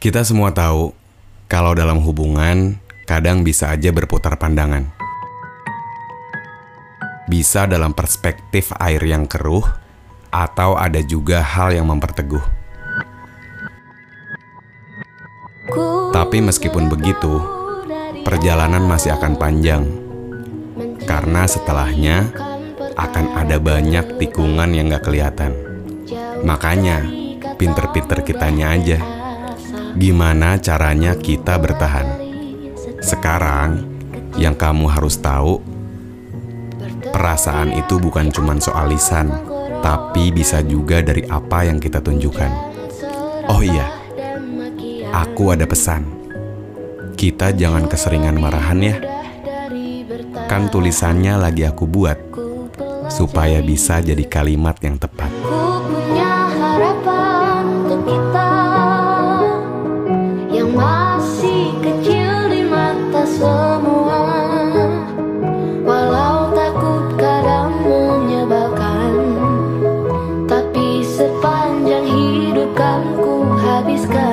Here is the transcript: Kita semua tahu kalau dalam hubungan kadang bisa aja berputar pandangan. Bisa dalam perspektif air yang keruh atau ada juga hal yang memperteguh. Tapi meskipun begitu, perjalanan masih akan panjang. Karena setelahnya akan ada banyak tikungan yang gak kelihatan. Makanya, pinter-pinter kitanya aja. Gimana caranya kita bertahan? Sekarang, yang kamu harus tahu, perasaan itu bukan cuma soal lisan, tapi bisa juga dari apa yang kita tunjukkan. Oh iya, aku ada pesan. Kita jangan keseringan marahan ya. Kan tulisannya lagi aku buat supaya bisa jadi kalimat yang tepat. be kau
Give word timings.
Kita 0.00 0.24
semua 0.24 0.48
tahu 0.48 0.96
kalau 1.44 1.76
dalam 1.76 2.00
hubungan 2.00 2.80
kadang 3.04 3.44
bisa 3.44 3.68
aja 3.68 3.92
berputar 3.92 4.32
pandangan. 4.40 4.88
Bisa 7.28 7.68
dalam 7.68 7.92
perspektif 7.92 8.72
air 8.80 9.04
yang 9.04 9.28
keruh 9.28 9.60
atau 10.32 10.80
ada 10.80 11.04
juga 11.04 11.44
hal 11.44 11.76
yang 11.76 11.84
memperteguh. 11.84 12.40
Tapi 16.16 16.38
meskipun 16.48 16.88
begitu, 16.88 17.36
perjalanan 18.24 18.80
masih 18.88 19.12
akan 19.20 19.36
panjang. 19.36 19.84
Karena 21.04 21.44
setelahnya 21.44 22.32
akan 22.96 23.36
ada 23.36 23.60
banyak 23.60 24.16
tikungan 24.16 24.72
yang 24.72 24.96
gak 24.96 25.04
kelihatan. 25.04 25.52
Makanya, 26.40 27.04
pinter-pinter 27.60 28.24
kitanya 28.24 28.72
aja. 28.72 29.19
Gimana 29.98 30.60
caranya 30.62 31.18
kita 31.18 31.58
bertahan? 31.58 32.06
Sekarang, 33.00 33.86
yang 34.36 34.54
kamu 34.54 34.86
harus 34.86 35.18
tahu, 35.18 35.58
perasaan 37.10 37.74
itu 37.74 37.98
bukan 37.98 38.30
cuma 38.30 38.54
soal 38.60 38.92
lisan, 38.92 39.32
tapi 39.80 40.30
bisa 40.30 40.60
juga 40.62 41.00
dari 41.00 41.24
apa 41.26 41.66
yang 41.66 41.80
kita 41.82 41.98
tunjukkan. 41.98 42.52
Oh 43.50 43.64
iya, 43.64 43.88
aku 45.10 45.56
ada 45.56 45.66
pesan. 45.66 46.06
Kita 47.18 47.52
jangan 47.52 47.88
keseringan 47.90 48.36
marahan 48.38 48.80
ya. 48.80 48.96
Kan 50.46 50.70
tulisannya 50.70 51.38
lagi 51.38 51.66
aku 51.66 51.84
buat 51.86 52.18
supaya 53.10 53.58
bisa 53.60 53.98
jadi 53.98 54.22
kalimat 54.28 54.78
yang 54.80 54.96
tepat. 54.96 55.28
be 73.86 73.96
kau 74.12 74.29